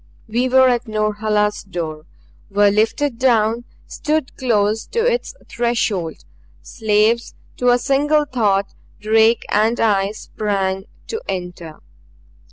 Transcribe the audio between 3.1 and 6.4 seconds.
down; stood close to its threshold.